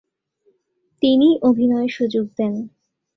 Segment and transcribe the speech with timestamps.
[1.01, 2.53] তিনিই অভিনয়ে সুযোগ দেন।